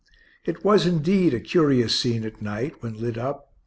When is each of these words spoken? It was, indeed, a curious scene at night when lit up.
It 0.45 0.65
was, 0.65 0.87
indeed, 0.87 1.31
a 1.35 1.39
curious 1.39 1.95
scene 1.99 2.23
at 2.23 2.41
night 2.41 2.81
when 2.81 2.95
lit 2.99 3.19
up. 3.19 3.53